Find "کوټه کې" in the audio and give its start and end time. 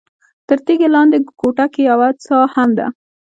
1.39-1.81